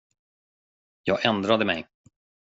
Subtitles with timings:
[1.03, 1.87] Jag ändrade mig.